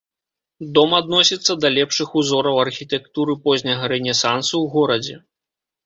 [0.77, 5.15] Дом адносіцца да лепшых узораў архітэктуры позняга рэнесансу ў горадзе.